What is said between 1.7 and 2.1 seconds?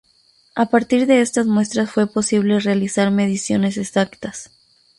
fue